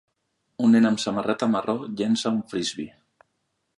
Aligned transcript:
un 0.67 0.71
nen 0.75 0.89
amb 0.91 1.01
samarreta 1.03 1.49
marró 1.57 1.75
llença 2.01 2.33
un 2.33 2.41
Frisbee. 2.55 2.97